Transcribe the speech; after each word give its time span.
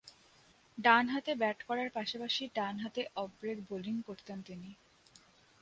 ডানহাতে 0.77 1.31
ব্যাট 1.35 1.59
করার 1.63 1.89
পাশাপাশি 1.89 2.43
ডানহাতে 2.55 3.01
অফ 3.15 3.29
ব্রেক 3.39 3.59
বোলিং 3.69 3.95
করতেন 4.07 4.37
তিনি। 4.41 4.69